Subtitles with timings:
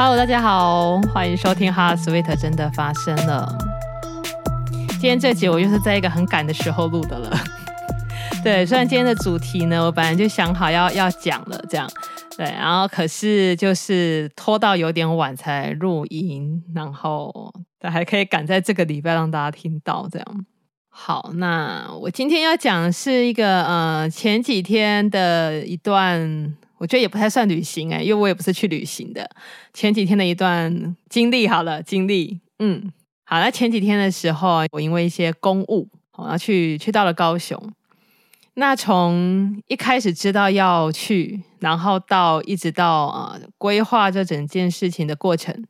[0.00, 3.58] Hello，大家好，欢迎收听《哈 Sweet 真的发生了》。
[4.90, 7.36] 今天这集我又是在一个很赶的时候录的了。
[8.44, 11.90] 对，虽然今天的主题呢，我本来就想好要要讲了，这样。
[12.36, 20.46] 对，然后可是就是拖到有点晚才录音，然后但还可以赶在这个礼拜让大家听到这样。
[20.88, 26.54] 好，那我今天要讲的是一个呃前几天的一段。
[26.78, 29.28] 我觉得也不太算旅行哎，因为我也不是去旅行的。
[29.74, 32.92] 前几天的一段经历，好了，经历，嗯，
[33.24, 37.60] 好，那前几天的时候，我因为一些公务，我要去去到了高雄。
[38.54, 45.64] 那从一开始知道要去，然后到一直到呃规划这整件事情的过程，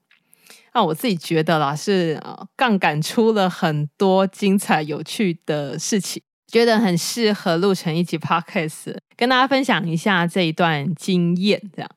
[0.72, 6.22] 那我自己觉得啦，是呃杠杆出了很多精彩有趣的事情。
[6.48, 11.60] 觉得很适合录成一集 podcast，跟大家分享一下这一段经验。
[11.76, 11.90] 这样，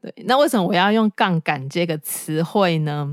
[0.00, 3.08] 对，那为什么我要用“杠杆”这个词汇呢？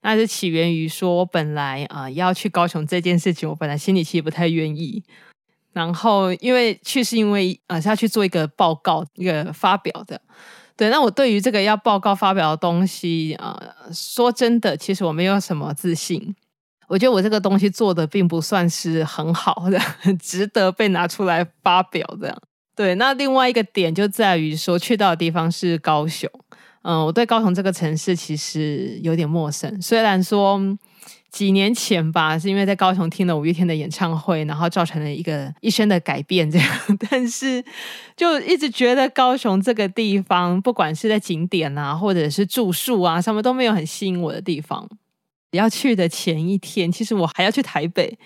[0.00, 5.04] 那是起源于说，我本来啊、要去高雄这件事情，我本来心里其实不太愿意。
[5.74, 10.18] 然后，因为去是因为啊、是要去做一个报告、一个发表的。
[10.74, 13.60] 对，那我对于这个要报告发表的东西啊、
[13.92, 16.34] 说真的，其实我没有什么自信。
[16.88, 22.36] 我觉得我这个东西做的并不算是很好的，很 值得被拿出来发表这样。
[22.74, 26.30] 对，那另外一个点就在于说，去到的地方是高雄。
[26.82, 29.82] 嗯，我对高雄这个城市其实有点陌生。
[29.82, 30.60] 虽然说
[31.28, 36.68] 几年前吧，是因为在高雄听了五月天的演唱会，然后造成了一个一生的改变这样，
[37.10, 37.62] 但是
[38.16, 44.88] 就一直觉得高雄这个地方，不管是在景点啊，或者是住宿啊，什么都没有很吸引我的地方。
[45.52, 48.18] 要去的前一天，其实我还要去台北，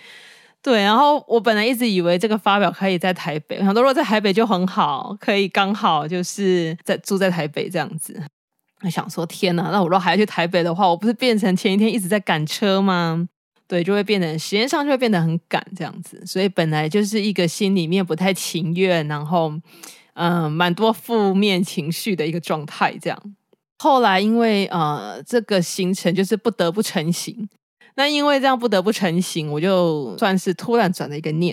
[0.60, 8.20] 对，然后我本来一直以为这个发表可以在台北，我想说如果在台北就很好，可以刚好就是在住在台北这样子。
[8.82, 13.28] 我想说天哪，那我如果还要去台北的话，我不是变成前一天一直在赶车吗？
[13.68, 19.50] 对，就会变得时间上就会变得很赶这样子，所以本来就是一个心里面不太情愿，然后
[20.14, 23.34] 嗯、呃，蛮多负面情绪的一个状态这样。
[23.82, 27.48] 后来因为呃这个行程就是不得不成型，
[27.96, 31.52] 那因为这样不得不成型，我就算是突然转了一个念，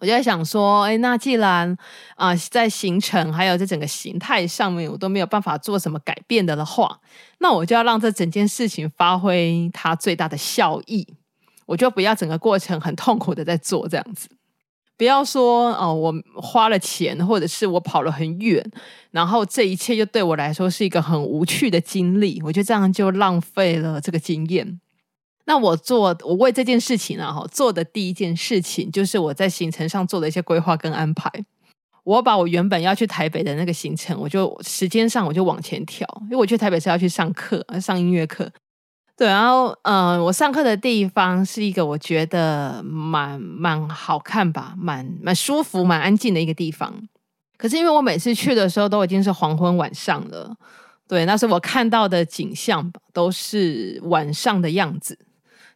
[0.00, 1.78] 我就在想说，哎，那既然
[2.16, 6.98] 啊、在行程还有这整个形态上面我都没有办法做什么改变的的话，
[7.38, 11.06] 那我就要让这整件事情发挥它最大的效益，
[11.64, 14.28] 我就不要整个过程很痛苦的在做这样子。
[14.96, 18.64] 不要说哦，我花了钱，或者是我跑了很远，
[19.10, 22.40] 然后这一切就对我来说是一个很无趣的经历。
[22.42, 24.80] 我觉得这样就浪费了这个经验。
[25.44, 31.30] 那我做，我为这件事情啊，哈，做的第一件事情就是我在行程上做了一些规划跟安排。
[32.02, 38.50] 我把我原本要去台北的那个行程，我就时间上我就往前调，因为我去台北是要去上课，上音乐课。
[39.16, 46.92] 对，然后，嗯、我上课的地方是一个我觉得蛮蛮好看吧，蛮蛮舒服、蛮安静的一个地方。
[47.56, 50.54] 可是因为我每次去的时候都已经是黄昏晚上了，
[51.08, 55.18] 对，那时候我看到的景象吧都是晚上的样子。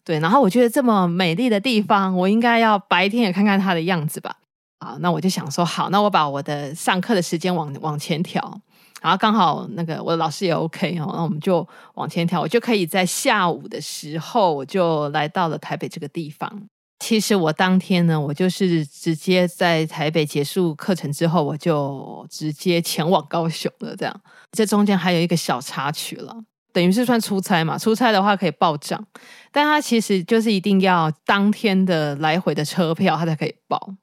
[0.04, 4.36] 对，然后我觉得这么美丽的地方，我应该要白天也看看它的样子吧。
[4.78, 8.60] 啊，那我就想说，好，那我把我的上课的时间往往前调。
[9.00, 16.68] 然后刚好那个我的老师也 OK 哦，那我们就往前调，我就可以在下午的时候我就来到了台北这个地方。
[16.98, 23.96] 其实我当天呢，我就是直接在台北结束课程之后，我就直接前往高雄了。
[23.96, 24.20] 这样，
[24.52, 26.36] 这中间还有一个小插曲了，
[26.74, 27.78] 等于是算出差嘛。
[27.78, 29.02] 出差的话可以报账，
[29.50, 33.94] 但他其实就是一定要当天的来回的车票，他才可以报。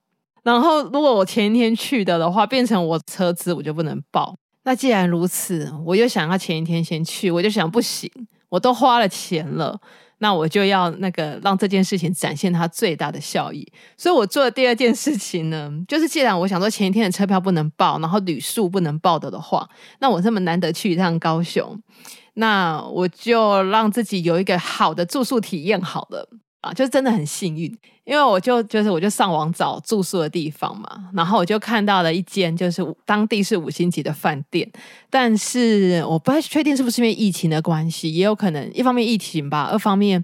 [0.42, 4.36] 然后如果我前一天去的的话，变成我车资我就不能报。
[4.68, 8.12] 那既然如此，我又想要前一天先去，我就想不行，
[8.50, 9.80] 我都花了钱了，
[10.18, 13.66] 那我就要那个让这件事情展现它最大的效益。
[13.96, 19.66] 所以我做的第二件事情呢，就是既然我想说前一天的车票不能报，然后旅宿不能报的的话，
[20.00, 21.82] 那我这么难得去一趟高雄，
[22.34, 26.28] 那我就让自己有一个好的住宿体验好了。
[26.62, 27.66] 啊，就真的很幸运，
[28.04, 34.70] 因为我就就是我就上网找住宿的地方嘛，然后我就看到了一间就是当地是五星级的饭店，
[35.10, 40.24] 但是我不太确定是不是因为疫情的关系，也有可能一方面疫情吧，二方面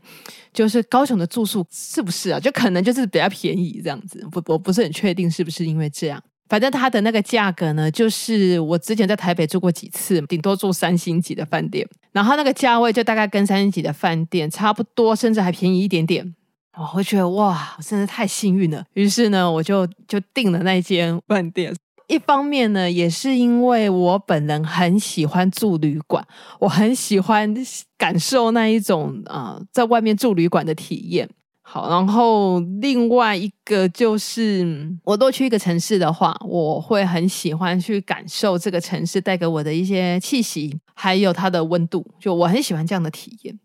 [0.52, 11.88] 就是高雄的住宿是不是啊，就可能就是比较便宜这样子，不我不是很确定是不是因为这样，反正它的那个价格呢，就是我之前在台北住过几次，顶多住三星级的饭店。
[12.12, 16.36] 然后那个价位就大概跟三星级的饭店差不多，甚至还便宜一点点。
[16.78, 18.84] 我会觉得哇，我真的太幸运了。
[18.94, 21.74] 于是呢，我就就订了那间饭店。
[22.08, 26.24] 一方面呢，也是因为我本人很喜欢住旅馆，
[26.60, 27.52] 我很喜欢
[27.98, 31.30] 感受那一种啊、呃，在外面住旅馆的体验。
[31.74, 43.60] 好，然后另外一个就是，我多去一个城市的话，我会很喜欢去感受这个城市带给我的一些气息，还有它的温度，就我很喜欢这样的体验。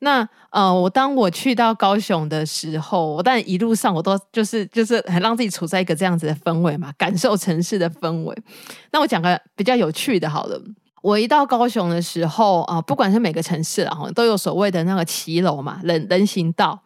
[0.00, 8.36] 那呃，我当我去到高雄的时候，我但一路上我都就是就是很让自己处在一个这样子的氛围嘛，感受城市的氛围。
[8.92, 10.60] 那我讲个比较有趣的，好了。
[11.00, 16.78] 我一到高雄的时候啊、不管是每个城市啊，都有所谓的那个骑楼嘛，人人行道。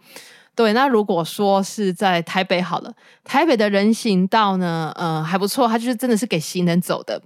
[0.55, 2.93] 对，那如果说是在台北好了，
[3.25, 7.21] 台北的人行道呢，呃，还不错，它就是真的是给行人走的，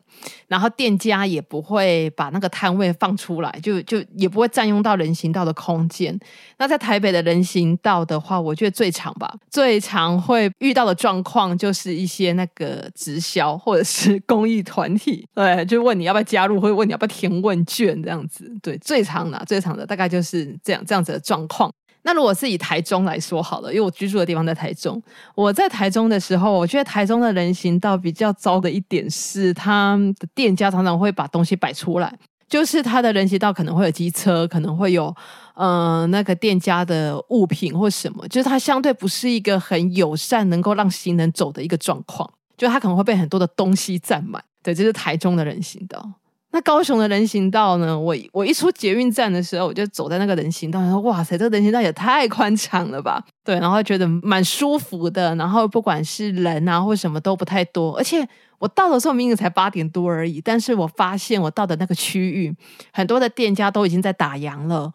[0.47, 6.17] 然后店家也不会把那个摊位放出来，就就也不会占用到人行道的空间。
[6.59, 21.73] 那在台北的人行道的话，我觉得最常吧，最常会遇到的状况就是一些那个直销或者是 公益团体，对，就问你要不要加入，或者问你要不要填问卷这样子，对，最常的最常的大概就是这样这样子的状况。
[22.04, 25.02] 那如果是以台中来说好了，因为我居住的地方在台中。
[25.34, 35.06] 我在台中的时候，我觉得台中的人行道比较糟的一点是，他的店家常常会把东西摆出来，就是他的人行道可能会有机车，可能会有
[35.54, 44.44] 嗯、呃、那个店家的物品或什么，就是它相对不是一个很友善，能够让行人走的一个状况，就它可能会被很多的东西占满。
[44.62, 46.12] 对，这是台中的人行道。
[46.54, 47.98] 那高雄的人行道呢？
[47.98, 53.20] 我我一出捷运站的时候，我就走在那个人行道，然后哇塞，这个人行道也太宽敞了吧？
[53.42, 55.34] 对，然后觉得蛮舒服的。
[55.34, 58.24] 然后不管是人啊或什么都不太多，而且
[58.60, 62.54] 我到的时候明明才八点多而已，但是我发现我到的那个区域，
[62.92, 64.92] 很多的店家都已经在打烊了，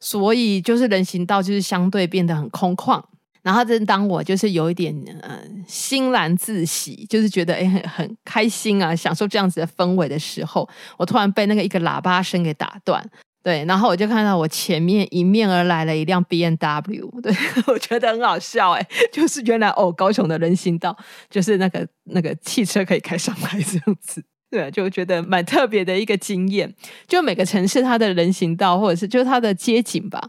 [0.00, 3.02] 所以就是人行道就是相对变得很空旷。
[3.42, 13.04] 然后正当我就是有一点呃欣然自喜，就是觉得诶很很开心啊，享受这样子的氛围的时候，我突然被那个一个喇叭声给打断。
[13.44, 17.34] 对，然后我就看到我前面迎面而来了一辆 BMW，对，
[17.66, 20.96] 我觉得很好笑诶，就是原来哦高雄的人行道
[21.28, 24.22] 就是那个那个汽车可以开上来这样子。
[24.52, 26.70] 对，就觉得蛮特别的一个经验。
[27.08, 30.20] 就每个城市它的人行道，或者是就它的街景吧，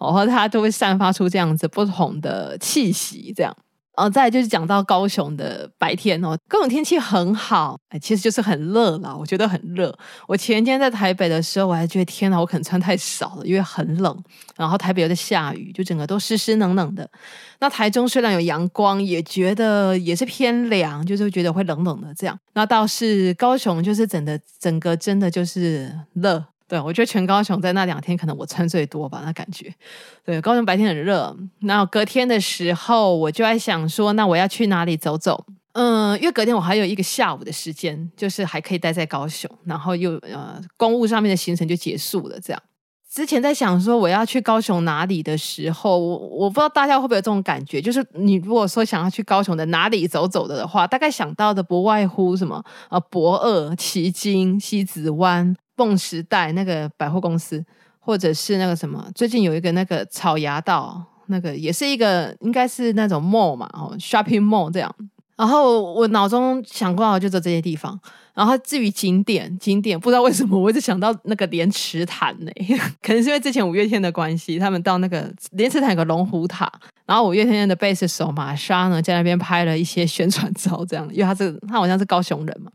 [0.00, 3.56] 然后它都会散发出这样子不同的气息，这样。
[3.96, 9.94] 然后再就是讲到高雄的白天哦，高雄天气很好，哎，其实就是很热啦，我觉得很热。
[10.26, 14.24] 我前天在台北的时候，我还觉得天哪，我可能穿太少了，因为很冷。
[14.56, 17.08] 然后台北又在下雨，就整个都湿湿冷冷的。
[17.60, 22.38] 那台中虽然有阳光，也觉得也是偏凉，就是觉得会冷冷的这样。
[22.54, 26.42] 那倒是高雄，就是整的整个真的就是热。
[26.68, 29.72] 对，我觉得全高雄在那两天，可能我穿最多吧，那感觉。
[30.24, 35.44] 对，高雄白天很热，那隔天的时候，我就在想说，那我要去哪里走走？
[35.74, 42.38] 嗯，因为隔天我还有一个下午的时间，就是还可以待在高雄，然后又呃，公务上面的行程就结束了。
[42.40, 42.62] 这样，
[43.10, 55.56] 之前在想说我要去高雄哪里的时候，我我不知道大家会不会有这种感觉，就是你如果说想要去高雄的哪里走走的的话，大概想到的不外乎什么呃，博二、旗津、西子湾。
[55.76, 57.64] 梦时代那个百货公司，
[57.98, 64.94] 或者是那个什么，最近有一个那个草衙道，那个也是一个应该是那种 mall 嘛，哦，shopping mall 这样。
[65.36, 67.98] 然后我脑中想过就走这些地方。
[68.34, 72.50] 然后至于景点，景点不知道为什么我一直想到那个莲池潭呢，
[73.02, 76.70] 可能是因为之前五月天的关系，他们到那个莲池潭有个龙虎塔，
[77.04, 82.70] 然后五月天的贝斯手玛莎呢在那边拍了一些宣传照，这样，因为他是他好像是高雄人嘛。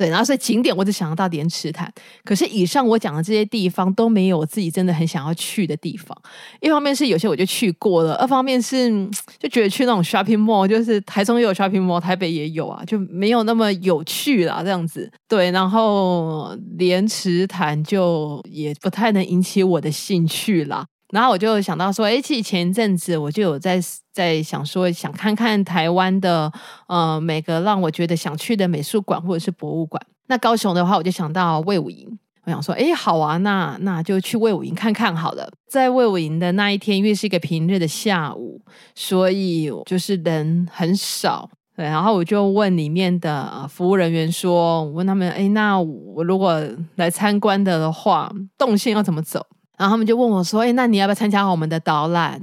[0.00, 1.92] 对，然后所以景点我只想到莲池潭，
[2.24, 6.16] 可是以上我讲的这些地方都没有我自己真的很想要去的地方。
[6.62, 8.90] 一方面是有些我就去过了，二方面是
[9.38, 15.12] 就觉得去那种 shopping mall，就是台中也有 shopping mall，台北也有啊，就没有那么有趣啦，这样子。
[15.28, 20.86] 对，然后莲池潭就也不太能引起我的兴趣啦。
[21.12, 23.80] 然后我就想到说，哎，其实前一阵子我就有在
[24.12, 26.52] 在想说，想看看台湾的
[26.86, 30.00] 呃每个让我觉得想去的美术馆或者是博物馆。
[30.28, 32.06] 那高雄的话，我就想到魏武营，
[32.44, 35.50] 我想说，哎，好啊，那那就去魏武营看看好了。
[35.68, 38.62] 在魏武营的那一天，因为是一个平日的下午，
[38.94, 41.50] 所以就是人很少。
[41.76, 46.62] 对，然后我就问里面的服务人员说，我问他们，哎，那我如果
[46.96, 49.44] 来参观的的话，动线要怎么走？
[49.80, 52.38] 然后他们就问我说：“哎，那你要不要参加我们的导览？”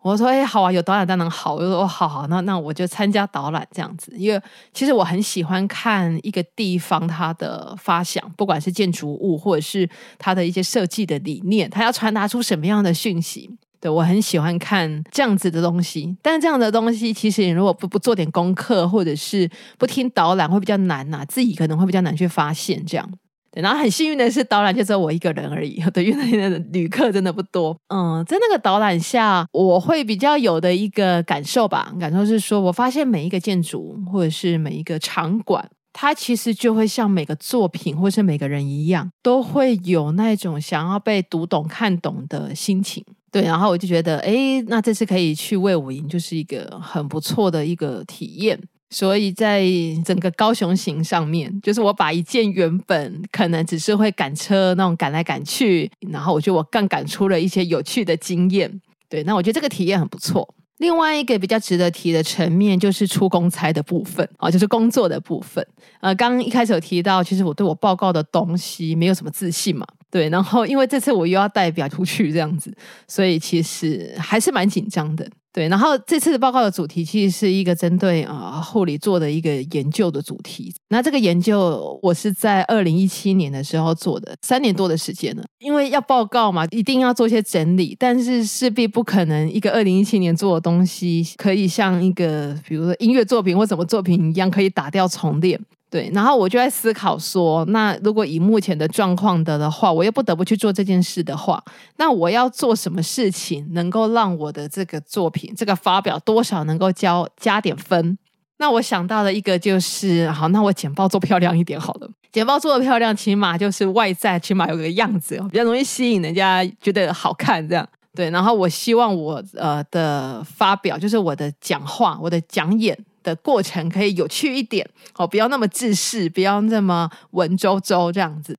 [0.00, 4.12] 我说：“哎，好啊，有导览当然好。”我说：“哦，好好，那那我就参加导览这样子。
[4.16, 4.40] 因为
[4.72, 13.50] 其实我很喜欢看一个地方它的发想，不管是建筑物或者是它的一些设计的理念，它要传达出什么样的讯息。
[13.80, 23.10] 对，我很喜欢看这样子的东西，但是这样的东西其实你如果不不做点功课，或者是不听导览，会比较难呐、自己可能会比较难去发现这样。
[23.52, 27.76] 然后很幸运的是，导览就只有我一个人而已， 对，因为那边的旅客真的不多。
[27.88, 35.68] 嗯，在那个导览下，我会比较有的一个感受吧，感受是说，我发现每一个建筑或者是每一个场馆。
[36.00, 43.04] 它其实就会像每个作品，或是每个人一样，都会有那种想要被读懂、看懂的心情。
[43.32, 48.60] 对，然后我就觉得，哎，那这次可以去魏武营，就是一个很不错的一个体验。
[48.90, 49.64] 所以在
[50.04, 58.80] 整个高雄行上面，就是我把一件原本可能只是会赶车那种赶来赶去，然后我觉得我更赶出了一些有趣的经验。
[59.08, 60.54] 对，那我觉得这个体验很不错。
[60.78, 65.66] 另外一个比较值得提的层面就是出公差的部分啊，就是工作的部分。
[66.00, 70.28] 呃，刚刚一开始有提到，其实我对我报告的东西没有什么自信嘛，对。
[70.28, 72.72] 然后因为这次我又要代表出去这样子，
[73.08, 75.28] 所以其实还是蛮紧张的。
[75.52, 80.72] 对，然后这次的报告的主题其实是一个针对啊护理做的一个研究的主题。
[80.90, 85.42] 那这个研究我是在二零一七年的时候做的，三年多的时间了。
[85.58, 95.58] 因为要报告嘛，一定要做一些整理，但是势必不可能一个二零一七年做的东西可以像一个比如说音乐作品或什么作品一样可以打掉重练。
[95.90, 101.62] 对，然后我就在思考说，那如果以目前的状况的的话，我又不得不去做这件事的话，
[101.96, 108.18] 那我要做什么事情能够让我的这个作品、这个发表多少能够交加点分？
[108.58, 112.10] 那我想到的一个就是，好，那我简报做漂亮一点好了。
[112.30, 117.88] 简报做的漂亮，起码就是外在起码有个样子，比较容易吸引人家觉得好看这样。
[118.14, 122.98] 对，然后我希望我呃的发表，就是我的讲话、我的讲演。
[123.28, 128.56] 的过程可以有趣一点哦，不要那么制式，不要那么文绉绉这样子。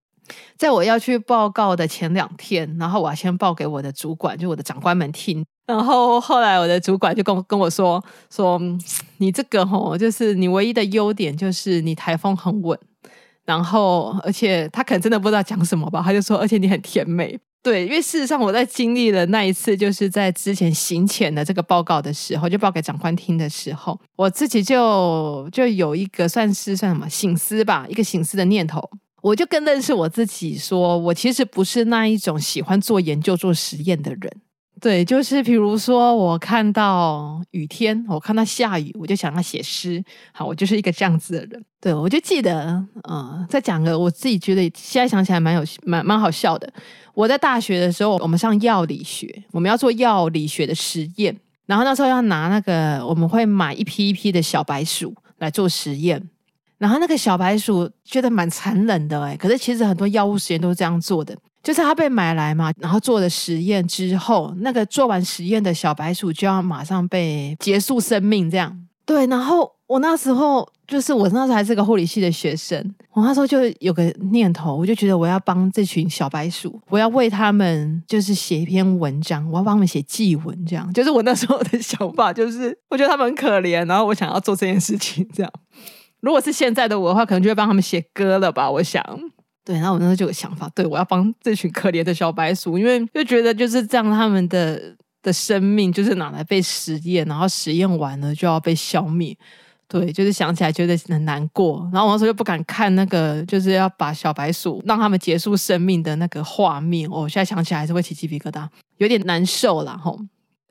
[0.55, 5.43] 在我要去报告的前两天，然后我要先报给我的主管，就我的长官们听。
[5.65, 8.61] 然后后来我的主管就跟跟我说说，
[9.17, 12.77] 你这个吼，就是你唯一的优点就是你台风很稳。
[13.45, 17.39] 然后而且他可能真的不知道讲什么吧，他就说，而且你很甜美。
[17.61, 28.81] 对，因为事实上我在经历了那一次，就是在之前行前的这个报告的时候，就报给长官听的时候，我自己就就有一个算是算什么醒思吧，一个醒思的念头，
[29.21, 34.31] 我就更认识我自己说，我其实不是那一种喜欢做研究、做实验的人。
[34.81, 40.01] 对，就是比如说，我看到雨天，我看到下雨，我就想要写诗。
[40.31, 41.65] 好，我就是一个这样子的人。
[41.81, 46.71] 对，我就记得，嗯、呃，再讲个我自己觉得现在想起来蛮有蛮蛮好笑的。
[47.19, 51.35] 我在大学的时候，我们上药理学，我们要做药理学的实验，
[51.65, 56.29] 然后那时候要拿那个，我们会买一批一批的小白鼠来做实验，
[56.77, 61.37] 然后那个小白鼠觉得蛮残忍的哎，可是其实很多药物实验都是这样做的。
[61.61, 68.87] 就是它被买来嘛，然后做了实验之后，那个做完实验的小白鼠就要马上被结束生命，这样。
[69.05, 72.79] 对，然后我那时候就是我那时候还是个护理系的学生，
[73.11, 80.93] 我那时候就有个念头，我就觉得我要帮这群小白鼠，我要为他们就是写一篇文章，我要帮他们写祭文，这样。
[80.93, 85.51] 就是我那时候的想法，就是我觉得他们很可怜，然后我想要做这件事情，这样。
[86.19, 89.03] 如果是现在的我的话，可能就会帮他们写歌了吧，我想。
[89.65, 99.35] 对，然后我那时候就有想法，对，我要帮这群可怜的小白鼠，因为就觉得就是这样，他们的的生命就是拿来被实验，然后实验完了就要被消灭。
[99.89, 101.89] 对，就是想起来觉得很难过。
[101.91, 107.09] 然后我那时候又不敢看那个，就是要把小白鼠让他们结束生命的那个画面。
[107.09, 108.67] 我、哦、现在想起来还是会起鸡皮疙瘩，
[108.97, 109.97] 有点难受啦。
[109.97, 110.19] 吼。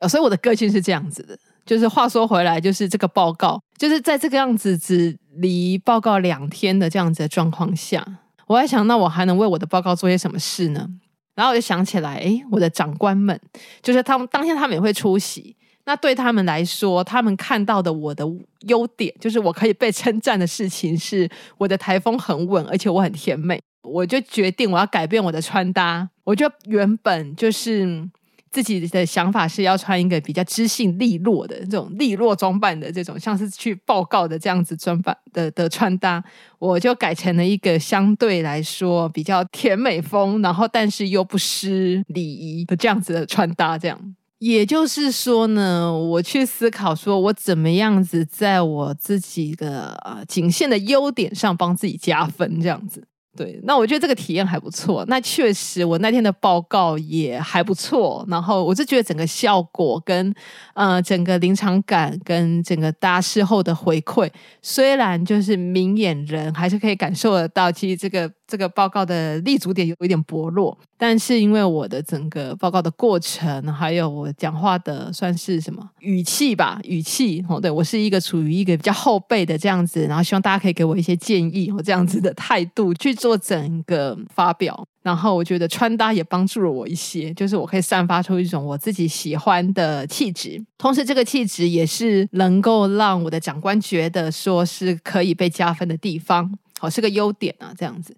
[0.08, 1.36] 所以我的个性是这样子的。
[1.66, 8.06] 就是话说回来，就是这个报告，就是在这个样子只离报告两天的这样子的状况下。
[8.46, 10.88] 我在想，那我还能为我的报告做些什么事呢？
[11.34, 13.38] 然后我就想起来，诶，我的长官们，
[13.82, 15.56] 就是他们当天他们也会出席。
[15.88, 18.22] 那对他们来说，他们看到的我的
[18.66, 21.26] 优点，就是我可以被称赞的事情，是
[21.56, 23.58] 我的台风很稳，而且我很甜美。
[23.82, 26.06] 我就决定我要改变我的穿搭。
[26.24, 28.06] 我就原本就是。
[28.50, 36.24] 自己的想法是要穿一个比较知性利落的这种利落装扮的这种，像是去报告的这样子装扮的的穿搭，
[36.58, 43.76] 我就改成了一个相对来说比较甜美风，然后但是又不失礼仪的这样子的穿搭。
[43.76, 53.04] 这样，也就是说呢，我去思考说我怎么样子在我自己的呃仅限的优点上帮自己加分，这样子。
[53.36, 55.04] 对，那我觉得这个体验还不错。
[55.06, 58.24] 那确实，我那天的报告也还不错。
[58.28, 60.34] 然后，我是觉得整个效果跟
[60.74, 64.28] 呃整个临场感跟整个大事后的回馈，
[64.60, 96.50] 虽然就是明眼人还是可以感受得到，其实这个这个报告的立足点有一点薄弱，但是因为我的整个报告的过程，还有我讲话的算是什么语气吧，语气哦，对，我是一个处于一个比较后辈的这样子，然后希望大家可以给我一些建议哦，这样子的态度去做整个发表，然后我觉得穿搭也帮助了我一些，就是我可以散发出一种我自己喜欢的气质，同时这个气质也是能够让我的长官觉得说是可以被加分的地方。
[96.78, 98.16] 好，是个优点啊，这样子，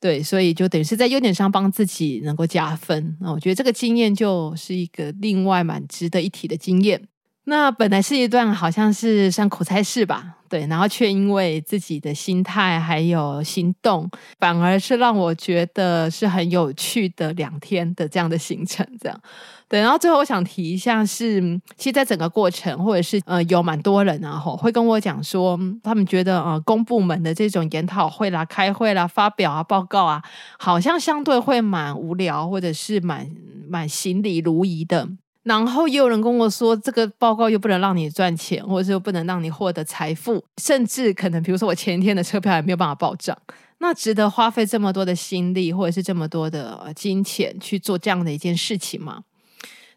[0.00, 3.16] 对，所以就等于是在优点上帮自己能够加分。
[3.20, 7.08] 那我觉得这个经验就是一个另外蛮值得一提的经验。
[7.44, 14.08] 那本来是一段好像是算苦差事吧，对，然后却因为自己的心态还有行动，
[14.38, 19.20] 反而是让我觉得是很有趣的两天的这样的行程，这样。
[19.68, 21.40] 对，然后最后我想提一下是，
[21.76, 30.22] 其实，在整个过程，或者是呃，有蛮多人然后会跟我讲说，他们觉得呃，公部门的这种研讨会啦、开会啦、发表啊、报告啊，
[30.58, 33.26] 好像相对会蛮无聊，或者是蛮
[33.66, 35.08] 蛮行礼如仪的。
[35.42, 43.36] 然后也有人跟我说，这个报告又不能让你赚钱，或者是又不能让你获得财富，甚至可能比如说我前一天的车票也没有办法报账，
[43.78, 49.24] 那值得花费这么多的心力，或者是这么多的金钱去做这样的一件事情吗？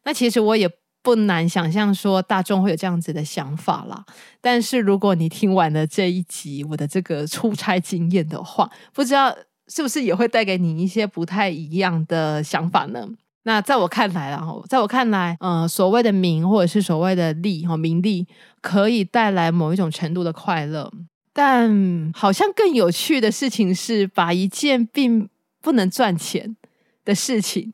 [0.04, 0.68] 那其实我也
[1.04, 4.04] 不难想象说大众会有这样子的想法啦。
[4.42, 9.36] 但是如果你听完了这一集我的这个出差经验的话，不知道
[9.68, 13.08] 是不是也会带给你一些不太一样的想法呢？
[13.48, 18.28] 那在我看来，然后在我看来，呃，所谓的名或者是所谓的利哈名利，
[18.60, 20.92] 可以带来某一种程度的快乐，
[21.32, 25.30] 但好像更有趣的事情是把一件并
[25.62, 26.58] 不能赚钱
[27.06, 27.72] 的事情。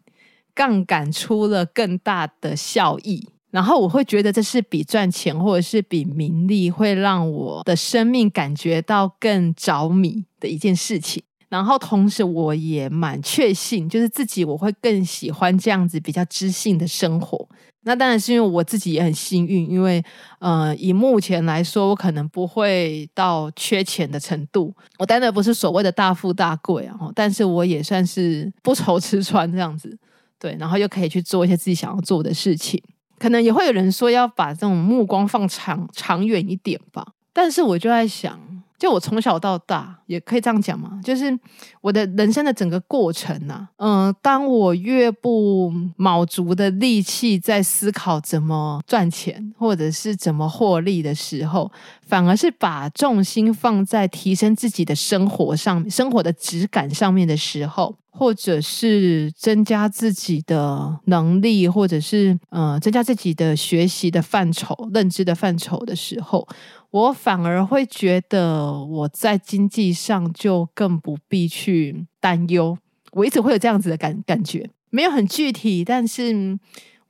[0.53, 11.23] 杠杆出了更大的效益，然后我会觉得这是比赚钱或者是比名利会让我的生命感觉到更着迷的一件事情。
[11.51, 17.45] 然后同时我也蛮确信，就是自己我会更喜欢这样子比较知性的生活。
[17.83, 20.01] 那当然是因为我自己也很幸运，因为
[20.39, 24.73] 呃以目前来说，我可能不会到缺钱的程度。
[24.97, 29.97] 我当然不是所谓的大富大贵啊，但是我也算是不愁吃穿这样子。
[30.39, 32.81] 对，然后又可以去做一些自己想要做的事情，
[33.19, 37.05] 可能也会有人说要把这种目光放长长远一点吧。
[37.33, 38.39] 但是我就在想，
[38.81, 41.37] 就我从小到大，也可以这样讲嘛，就是
[41.81, 51.71] 我的人生的整个过程呐、啊，嗯、当我越不卯足的力气在思考怎么赚钱或者是怎么获利的时候，
[52.07, 57.95] 反而是把重心放在提升自己的生活上，生活的质感上面的时候。
[58.13, 66.45] 或者是增加自己的能力，或者是呃增加自己的学习的范畴、认知的范畴的时候，
[66.91, 72.77] 我反而会觉得我在经济上就更不必去担忧。
[73.13, 76.59] 我一直会有这样子的感感觉，没有很具体，但是。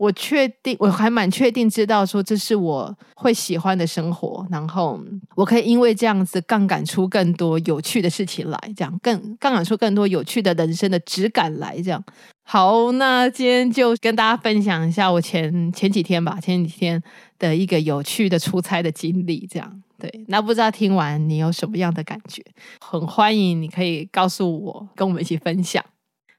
[0.02, 5.00] 我确定，我还蛮确定知道说这是我会喜欢的生活，然后
[5.36, 12.04] 我可以因为这样子杠杆出更多有趣的事情来，这样更杠杆出更多有趣的人生的质感来，这样。
[12.42, 17.00] 好，那今天就跟大家分享一下我前前几天吧，前几天
[17.42, 19.82] 的一个有趣的出差的经历，这样。
[20.00, 22.44] 对，那不知道听完你有什么样的感觉？
[22.80, 25.84] 很欢迎你可以告诉我，跟我们一起分享。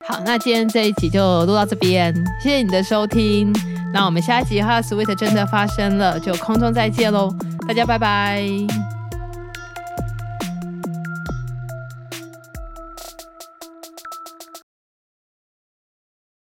[0.07, 3.53] 好，那今天这一集就录到这边，谢谢你的收听。
[3.93, 7.31] 那我们下一集哈，Sweet 真的发生了，就空中再见喽，
[7.69, 9.02] 大家拜拜。